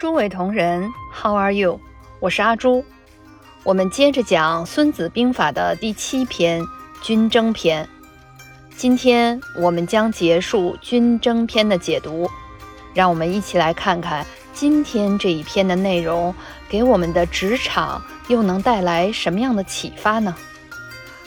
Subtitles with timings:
[0.00, 1.78] 诸位同仁，How are you？
[2.20, 2.82] 我是阿朱。
[3.62, 6.62] 我们接着讲《孙子兵法》的第七篇
[7.02, 7.84] 《军争篇》。
[8.74, 12.26] 今天我们将结束军争篇的解读，
[12.94, 14.24] 让我们一起来看看
[14.54, 16.34] 今天这一篇的内容
[16.66, 20.34] 给我们的职场又能带来什么样的启发呢？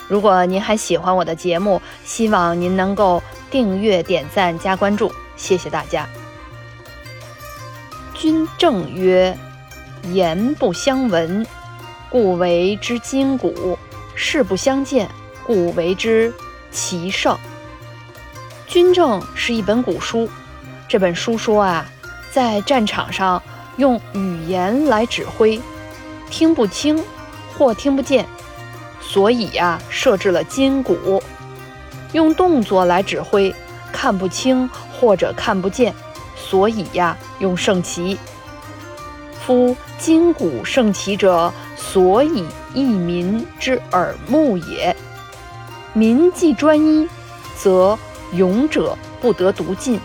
[0.07, 3.21] 如果您还喜欢我的节目，希望您能够
[3.51, 6.09] 订阅、点赞、加关注，谢谢大家。
[8.23, 9.37] 君正曰
[10.13, 11.45] ：“言不相闻，
[12.09, 13.77] 故为之筋骨；
[14.15, 15.09] 事不相见，
[15.45, 16.33] 故为之
[16.71, 17.37] 奇胜。”
[18.65, 20.29] 军政是一本古书，
[20.87, 21.85] 这本书说啊，
[22.31, 23.43] 在战场上
[23.75, 25.61] 用语言来指挥，
[26.29, 27.03] 听不清
[27.57, 28.25] 或听不见，
[29.01, 31.21] 所以呀，设置了筋骨；
[32.13, 33.53] 用动作来指挥，
[33.91, 35.93] 看不清或者看不见。
[36.37, 38.17] 所以呀，用圣骑。
[39.45, 44.95] 夫今古圣骑者，所以益民之耳目也。
[45.91, 47.07] 民既专一，
[47.57, 47.99] 则
[48.31, 49.99] 勇者不得独进，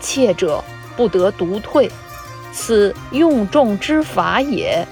[0.00, 0.62] 怯者
[0.96, 1.90] 不得独退，
[2.52, 4.86] 此用众之法也。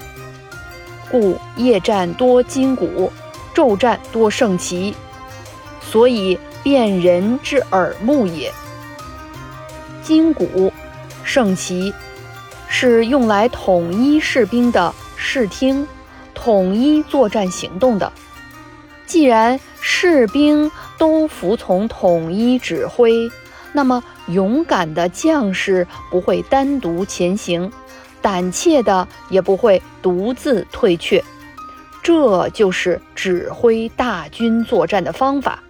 [1.09, 3.11] 故夜战多今古，
[3.55, 4.93] 昼战多圣骑，
[5.79, 8.51] 所以辨人之耳目也。
[10.01, 10.73] 今古。
[11.23, 11.93] 圣骑
[12.67, 15.87] 是用来统一士兵的视听，
[16.33, 18.11] 统一作战行动的。
[19.05, 23.29] 既然士兵都服从统一指挥，
[23.71, 27.71] 那么勇敢的将士不会单独前行，
[28.21, 31.23] 胆怯的也不会独自退却。
[32.01, 35.63] 这就是指挥大军作战的方法。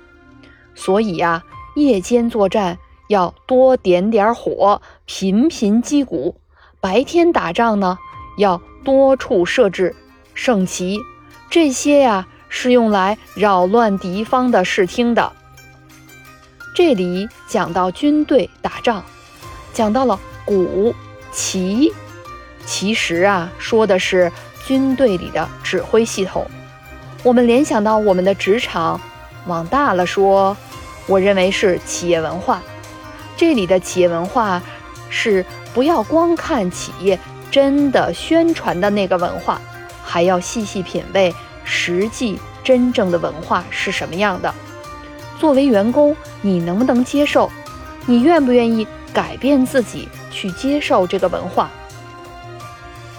[0.74, 1.44] 所以呀，
[1.76, 2.78] 夜间作战。
[3.14, 6.33] 要多点点火，频频击鼓；
[6.81, 8.00] 白天打仗呢，
[8.38, 9.95] 要多处设置
[10.33, 11.00] 圣旗。
[11.52, 15.31] 这些呀，是用来扰乱敌方的视听的。
[16.75, 19.06] 这里讲到军队打仗，
[19.74, 20.95] 讲到了鼓、
[21.31, 21.94] 旗，
[22.66, 24.31] 其实啊，说的是
[24.66, 26.47] 军队里的指挥系统。
[27.22, 29.00] 我们联想到我们的职场，
[29.45, 30.57] 往大了说，
[31.06, 32.59] 我认为是企业文化。
[33.44, 34.64] 这里的企业文化
[35.09, 37.20] 是不要光看企业
[37.52, 39.59] 真的宣传的那个文化，
[40.02, 44.56] 还要细细品味实际真正的文化是什么样的。
[45.38, 47.52] 作为员工，你能不能接受？
[48.06, 51.70] 你愿不愿意改变自己去接受这个文化？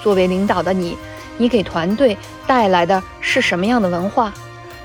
[0.03, 0.97] 作为领导的你，
[1.37, 4.33] 你给团队带来的是什么样的文化？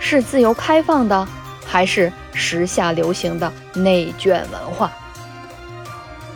[0.01, 1.25] 是自由开放的，
[1.65, 4.91] 还是时下流行的内卷文化？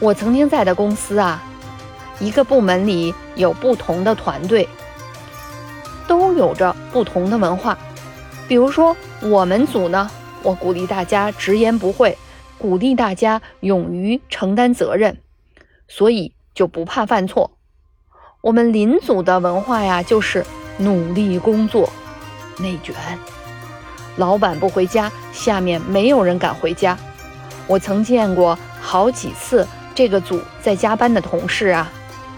[0.04, 1.42] 我曾经在的公司啊，
[2.20, 4.68] 一个部门里有不同的团队，
[6.10, 7.78] 都有着不同的文化。
[8.46, 12.18] 比如说，我们组呢，我鼓励大家直言不讳，
[12.58, 15.18] 鼓励大家勇于承担责任，
[15.88, 17.52] 所以就不怕犯错。
[18.42, 20.46] 我们邻组的文化呀，就是
[20.80, 21.90] 努力工作，
[22.58, 22.94] 内卷，
[24.18, 26.98] 老板不回家，下面没有人敢回家。
[27.68, 29.66] 我曾见过好几次。
[29.96, 31.92] 这个组在加班的同事啊，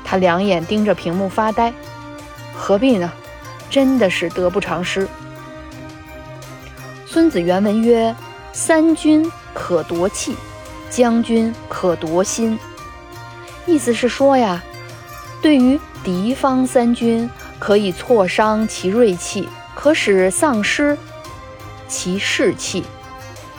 [0.04, 1.74] 他两眼盯着屏幕发呆，
[2.54, 3.12] 何必呢？
[3.70, 5.08] 真的是得不偿失。
[7.06, 8.16] 孙子原文曰
[8.54, 10.36] ：“三军可夺气，
[10.90, 12.60] 将军可夺心。”
[13.66, 14.62] 意思是说呀，
[15.42, 20.98] 对于敌方三军，可以挫伤其锐气，可使丧失
[21.88, 22.84] 其士气；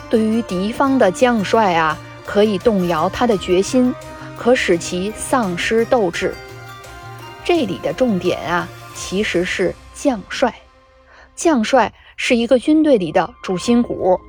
[0.09, 1.97] 对于敌方的将帅啊。
[2.27, 3.95] 可以动摇他的决心，
[4.37, 6.35] 可使其丧失斗志。
[7.45, 10.53] 这里的重点啊，其实是将帅。
[11.33, 14.19] 将帅是一个军队里的主心骨。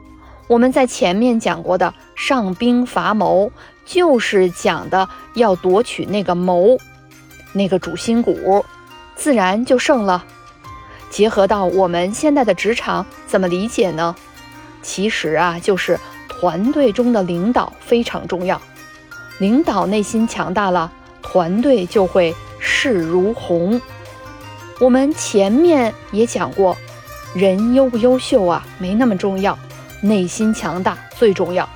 [0.46, 3.50] 我们在前面讲过的上兵伐谋，
[3.84, 6.78] 就是讲的要夺取那个谋，
[7.52, 8.64] 那个主心骨，
[9.16, 10.24] 自然就胜了。
[11.10, 14.14] 结合到我们现在的职场，怎么理解呢？
[14.82, 15.98] 其实啊，就是。
[16.40, 18.60] 团队中的领导非常重要，
[19.38, 23.80] 领导内心强大了，团队就会势如虹。
[24.78, 26.76] 我们前面也讲过，
[27.34, 29.58] 人优不优秀啊，没那么重要，
[30.00, 31.68] 内心强大最重要。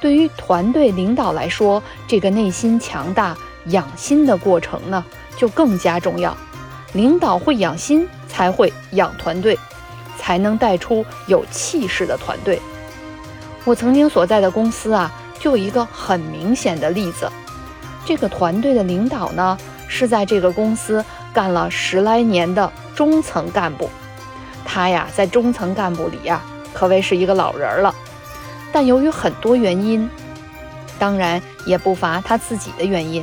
[0.00, 3.36] 对于团队领导来说，这个内心强大、
[3.66, 5.04] 养心的过程呢，
[5.36, 6.34] 就更加重要。
[6.94, 9.58] 领导会养心，才会养团队，
[10.16, 12.58] 才能带出有气势的团队。
[13.68, 17.30] 我曾经所在的公司啊，就有一个很明显的例子。
[18.06, 21.04] 这个团队的领导呢，是在这个公司
[21.34, 23.90] 干了十来年的中层干部。
[24.64, 26.42] 他呀，在中层干部里呀，
[26.72, 27.94] 可谓是一个老人了。
[28.72, 30.08] 但由于很多原因，
[30.98, 33.22] 当然也不乏他自己的原因，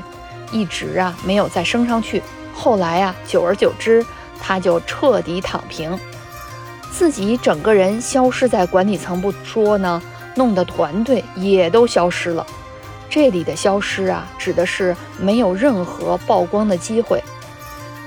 [0.51, 2.21] 一直啊没有再升上去。
[2.53, 4.05] 后来啊，久而久之，
[4.39, 5.99] 他就彻底躺平，
[6.91, 9.99] 自己整个人消失在管理层不说呢，
[10.35, 12.45] 弄得团队也都消失了。
[13.09, 17.23] 这里的消失啊，指的是没有任何曝光的机会。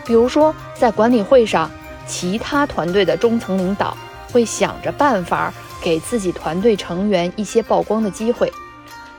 [0.07, 1.71] 比如说，在管理会上。
[2.11, 3.95] 其他团队的中层领导
[4.33, 8.51] 会想着办法给自己团队成员一些曝光的机会，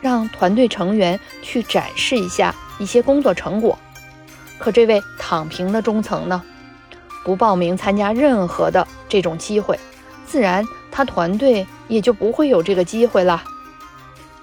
[0.01, 3.77] 让团队成员去展示一下一些工作成果。
[4.57, 6.41] 可这位躺平的中层呢，
[7.23, 9.79] 不报名参加任何的这种机会，
[10.25, 13.43] 自然他团队也就不会有这个机会了。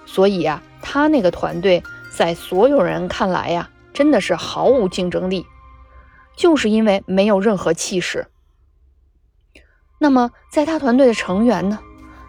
[0.04, 1.82] 所以呀，他那个团队
[2.14, 5.46] 在所有人看来呀，真的是毫无竞争力，
[6.36, 8.26] 就是因为没有任何气势。
[9.98, 11.78] 那么，在他团队的成员呢？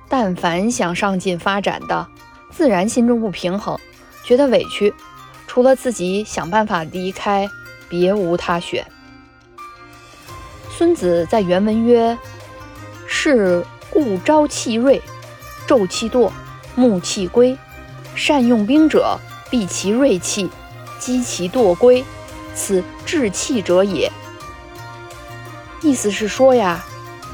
[0.10, 2.08] 但凡想上进发展的，
[2.50, 3.78] 自然心中不平衡，
[4.24, 4.94] 觉得委屈，
[5.48, 7.50] 除了自己想办法离开，
[7.90, 8.86] 别无他选。
[10.70, 12.18] 孙子在原文曰
[13.06, 13.66] ：“是
[13.98, 15.02] 故朝气锐，
[15.68, 16.30] 昼气惰，
[16.76, 17.58] 暮气归。
[18.14, 19.18] 善用兵者，
[19.50, 20.52] 避其锐气，
[21.00, 22.06] 击其惰归，
[22.54, 24.12] 此治气者也。”
[25.82, 26.86] 意思是说呀。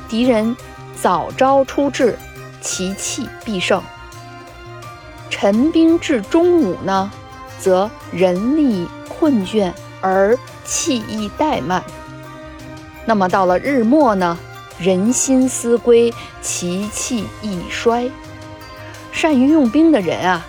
[0.08, 0.56] 敌人
[1.02, 2.18] 早朝出至，
[2.62, 3.82] 其气必胜；
[5.30, 7.12] 陈兵至中午呢，
[7.60, 11.84] 则人力困倦而气亦怠慢。
[13.06, 14.40] 那么到了日末呢，
[14.84, 18.12] 人心思归，其气亦衰。
[19.14, 20.46] 善于用兵的人啊，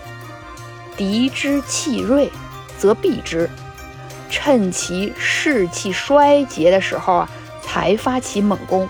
[0.96, 2.28] 敌之气锐，
[2.76, 3.46] 则避之；
[4.28, 7.30] 趁其士气衰竭的时候啊，
[7.62, 8.88] 才发起猛攻。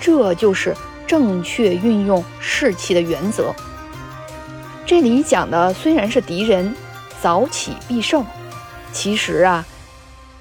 [0.00, 0.74] 这就是
[1.06, 3.54] 正确运用士气的原则。
[4.86, 6.74] 这里讲的虽然是敌人
[7.20, 8.24] 早起必胜，
[8.94, 9.66] 其实啊，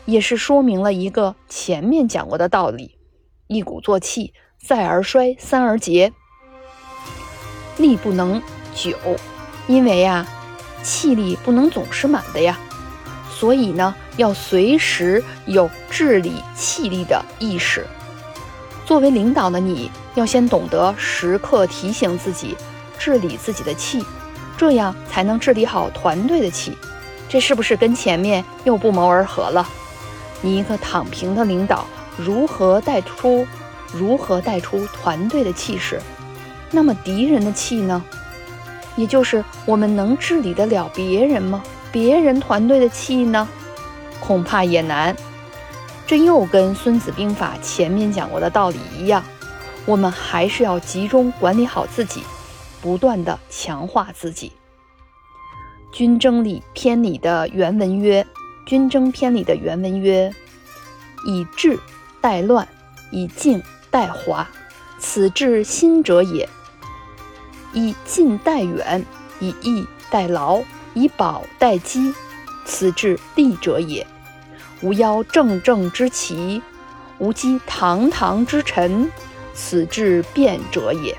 [0.05, 2.92] 也是说明了一个前面讲过的道理：
[3.53, 6.11] 一鼓作气，再而衰，三而竭。
[7.77, 8.41] 力不能
[8.73, 8.97] 久，
[9.67, 10.25] 因为呀，
[10.81, 12.57] 气力不能总是满的呀，
[13.29, 17.85] 所以呢，要随时有治理气力的意识。
[18.85, 22.55] 作为领导的你，要先懂得时刻提醒自己，
[22.97, 24.03] 治理自己的气，
[24.57, 26.77] 这样才能治理好团队的气。
[27.29, 29.67] 这是不是跟前面又不谋而合了？
[30.41, 31.87] 你一个躺平的领导，
[32.17, 33.47] 如何带出，
[33.93, 35.99] 如何带出团队的气势？
[36.71, 38.03] 那么敌人的气呢？
[38.95, 41.63] 也就是我们能治理得了别人吗？
[41.91, 43.47] 别人团队的气呢？
[44.19, 45.15] 恐怕也难。
[46.05, 49.23] 这又跟《孙子兵法》前面讲过的道理一样，
[49.85, 52.23] 我们还是要集中管理好自己，
[52.81, 54.51] 不断的强化自己。
[55.95, 58.23] 《军争里篇》里的原文曰
[58.69, 60.33] ：“《军争篇》里的原文曰
[61.25, 61.79] ：‘以治
[62.23, 62.65] 代乱，
[63.11, 63.61] 以静
[63.91, 64.47] 代华，
[64.97, 66.47] 此治心者也；
[67.73, 69.05] 以近代远，
[69.41, 70.61] 以逸待劳，
[70.93, 72.13] 以保待机，
[72.63, 74.07] 此治利者也。’”
[74.81, 76.61] 无邀正正之奇，
[77.17, 79.11] 无积堂堂之臣，
[79.53, 81.17] 此治变者也。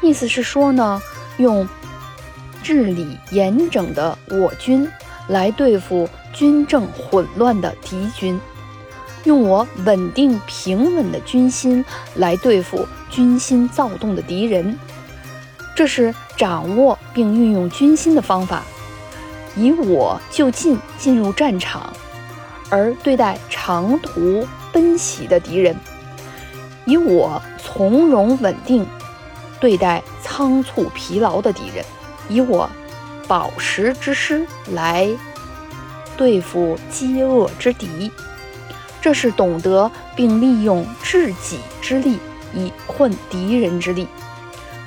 [0.00, 1.00] 意思是说呢，
[1.36, 1.68] 用
[2.64, 4.90] 治理严整的我军
[5.28, 8.40] 来对付军政混乱的敌军，
[9.24, 14.78] 用我稳定平稳的军心来对付军心躁动的敌人，
[15.74, 18.62] 这是掌握并运用军心的方法。
[19.56, 21.92] 以我就近进入战场。
[22.70, 25.76] 而对待长途奔袭的敌人，
[26.86, 28.84] 以我从容稳定
[29.60, 31.84] 对待仓促疲劳的敌人，
[32.28, 32.68] 以我
[33.28, 35.08] 饱食之师来
[36.16, 38.10] 对付饥饿之敌，
[39.04, 42.18] 这是懂得并利用自己之力
[42.54, 44.08] 以困敌人之力。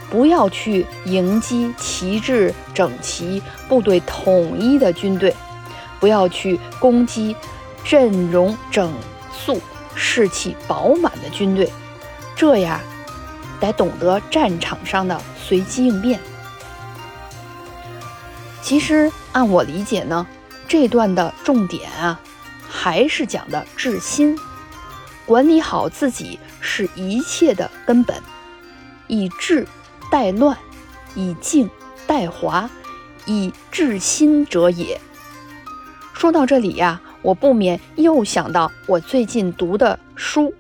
[0.10, 5.36] 不要去迎击旗帜整齐、部队统一的军队，
[6.00, 7.36] 不要去攻击。
[7.84, 8.92] 阵容整
[9.32, 9.62] 肃、
[9.96, 11.72] 士气饱满的军队，
[12.36, 12.82] 这样
[13.62, 16.20] 得懂得战场上的随机应变。
[18.62, 20.28] 其实按我理解呢，
[20.68, 22.20] 这段的重点啊，
[22.88, 24.40] 还是讲的治心，
[25.26, 28.16] 管理好自己是一切的根本。
[29.08, 29.68] 以治
[30.10, 30.58] 代乱，
[31.14, 31.70] 以静
[32.08, 32.70] 代华，
[33.26, 35.02] 以治心者也。
[36.14, 37.02] 说到这里呀。
[37.24, 40.54] 我不免又想到我最近读的书，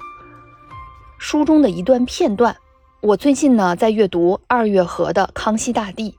[1.18, 2.58] 书中的一段片段。
[3.00, 6.12] 我最近呢在阅读二月河的《康熙大帝》，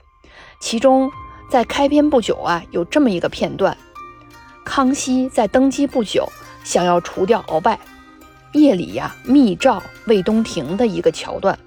[0.59, 1.11] 其中
[1.51, 3.77] 在开篇不久啊有这么一个片段：
[4.69, 6.29] 康熙在登基不久，
[6.63, 7.81] 想要除掉鳌拜，
[8.53, 11.59] 夜里呀密诏魏东亭的一个桥段。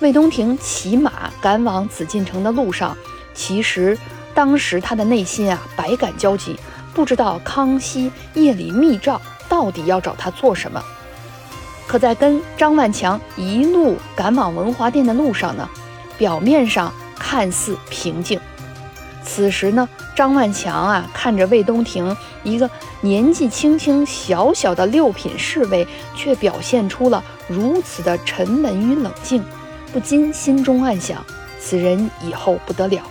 [0.00, 2.96] 魏东亭骑马赶往紫禁城的路上，
[3.34, 3.96] 其实
[4.32, 6.56] 当时他的内心啊百感交集，
[6.94, 10.82] 不知道康熙夜里密诏到底要找他做什么。
[11.86, 15.68] 可在跟张万强一路赶往文华殿的路上呢，
[16.16, 18.40] 表面上看似平静，
[19.24, 22.68] 此时呢，张万强啊看着魏东亭一个
[23.02, 29.44] 年纪轻轻小小的六品侍卫，却表现出了如此的沉稳与冷静。
[29.92, 31.24] 不禁心中暗想：
[31.60, 33.02] 此人以后不得了。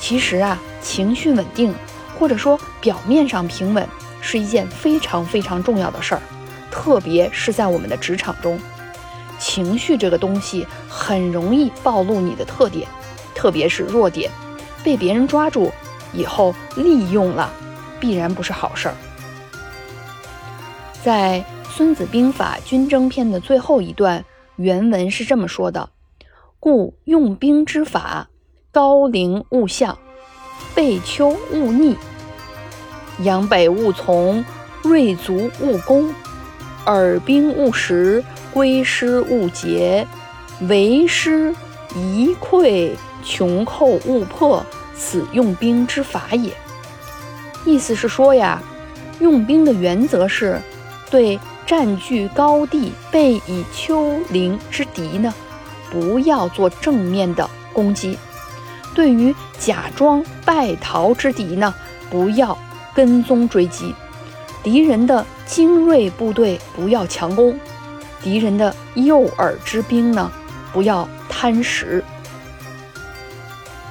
[0.00, 1.74] 其实啊，情绪稳定，
[2.18, 3.88] 或者说表面上平稳，
[4.20, 6.22] 是一件非常非常重要的事儿。
[6.70, 8.60] 特别是在我们的职场中，
[9.38, 12.88] 情绪这个东西很容易暴露你的特点，
[13.34, 14.30] 特别是弱点，
[14.84, 15.72] 被别人抓住
[16.12, 17.50] 以后利用了，
[17.98, 18.94] 必然不是好事儿。
[21.02, 24.24] 在《孙子兵法·军争篇》的最后一段。
[24.56, 25.90] 原文是这么说的
[26.60, 28.28] ：“故用兵之法，
[28.70, 29.98] 高陵勿向，
[30.76, 31.96] 背丘勿逆，
[33.24, 34.44] 阳北勿从，
[34.84, 36.14] 锐卒勿攻，
[36.86, 38.22] 耳兵勿食，
[38.52, 40.06] 归师勿竭，
[40.68, 41.52] 为师
[41.96, 42.92] 宜溃，
[43.24, 44.64] 穷寇勿破，
[44.96, 46.52] 此用兵之法也。”
[47.64, 48.62] 意思是说呀，
[49.20, 50.60] 用兵的原则是
[51.10, 51.40] 对。
[51.66, 55.32] 占据高地、背以丘陵之敌呢，
[55.90, 58.18] 不要做正面的攻击；
[58.94, 61.74] 对于假装败逃之敌呢，
[62.10, 62.58] 不要
[62.94, 63.94] 跟踪追击；
[64.62, 67.54] 敌人的精锐部队不要强攻；
[68.22, 70.30] 敌人的诱饵之兵呢，
[70.70, 72.02] 不要贪食；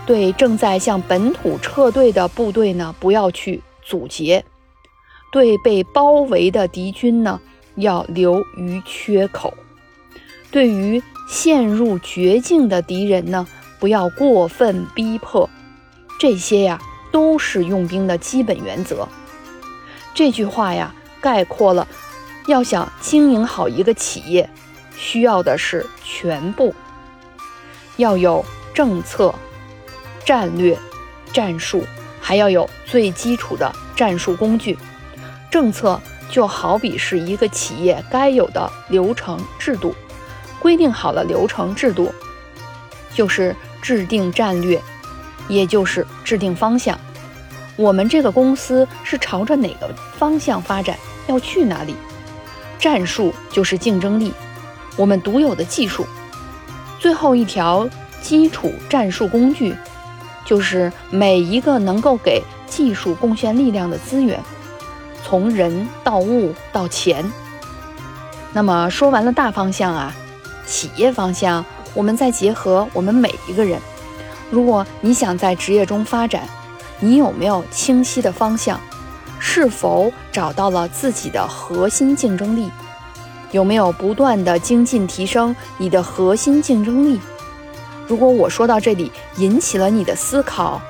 [0.06, 4.44] 对正在向本土撤退的部队呢，不要去阻截；
[5.32, 7.40] 对被包围的敌军呢，
[7.76, 9.54] 要留于缺口，
[10.52, 13.48] 对于陷入绝境的敌人呢，
[13.80, 15.50] 不要过分逼迫。
[16.20, 16.80] 这些呀，
[17.12, 19.08] 都是用兵的基本原则。
[20.14, 21.88] 这句话呀，概括了
[22.46, 24.50] 要想经营好一个企业，
[24.96, 26.76] 需要的是全部，
[27.98, 28.44] 要有
[28.74, 29.34] 政策、
[30.26, 30.78] 战略、
[31.32, 31.84] 战术，
[32.20, 34.78] 还要有最基础的战术工具。
[35.50, 36.00] 政策。
[36.30, 39.94] 就好比是一个企业该有的流程制度，
[40.60, 42.12] 规定好了流程制度，
[43.14, 44.82] 就是制定战略，
[45.48, 47.00] 也就是制定方向。
[47.76, 51.94] 我们这个公司是朝着哪个方向发展，要去哪里？
[52.80, 54.34] 战术就是竞争力，
[54.96, 56.04] 我们独有的技术。
[56.98, 57.88] 最后一条
[58.24, 59.76] 基础战术工具，
[60.54, 64.40] 就是每一个能够给技术贡献力量的资源。
[65.24, 67.26] 从人到物到钱，
[68.52, 70.14] 那么说完了大方向啊，
[70.64, 73.80] 企业方向，我们再结合我们每一个人。
[74.52, 76.48] 如果你想在职业中发展，
[77.00, 78.80] 你有没有清晰的方向？
[79.40, 82.70] 是否找到了自己的核心竞争力？
[83.50, 87.20] 有没有不断的精进提升你的核心竞争力？
[88.08, 90.82] 如果我说到这里引起了你的思考，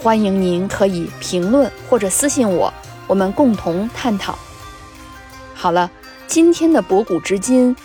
[0.00, 2.72] 欢迎您可以评论或者私信我。
[3.06, 4.38] 我们共同探讨。
[5.54, 5.90] 好了，
[6.26, 7.76] 今天的博古知今《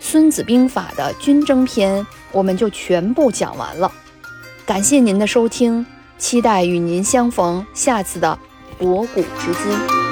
[0.00, 3.90] 孙子兵法》的军争篇，我们就全部讲完了。
[4.64, 5.84] 感谢您的收听，
[6.18, 8.38] 期待与您相逢下次的
[8.78, 10.03] 博古知今。